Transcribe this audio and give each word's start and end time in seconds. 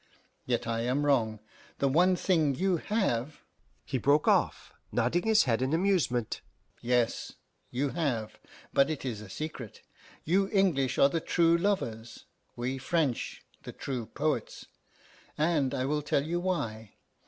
Yet 0.47 0.65
I 0.65 0.79
am 0.79 1.05
wrong. 1.05 1.41
The 1.77 1.87
one 1.87 2.15
thing 2.15 2.55
you 2.55 2.77
have" 2.77 3.41
He 3.85 3.99
broke 3.99 4.27
off, 4.27 4.73
nodding 4.91 5.27
his 5.27 5.43
head 5.43 5.61
in 5.61 5.73
amusement. 5.75 6.41
"Yes, 6.81 7.33
you 7.69 7.89
have, 7.89 8.39
but 8.73 8.89
it 8.89 9.05
is 9.05 9.21
a 9.21 9.29
secret. 9.29 9.83
You 10.25 10.49
English 10.51 10.97
are 10.97 11.09
the 11.09 11.21
true 11.21 11.55
lovers, 11.55 12.25
we 12.55 12.79
French 12.79 13.43
the 13.61 13.73
true 13.73 14.07
poets; 14.07 14.65
and 15.37 15.71
I 15.71 15.85
will 15.85 16.01
tell 16.01 16.23
you 16.25 16.39
why. 16.39 16.93